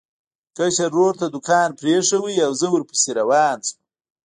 کشر 0.57 0.91
ورور 0.93 1.13
ته 1.19 1.25
دوکان 1.35 1.69
پرېښود 1.79 2.37
او 2.45 2.51
زه 2.59 2.67
ورپسې 2.71 3.09
روان 3.19 3.57
شوم. 3.67 3.75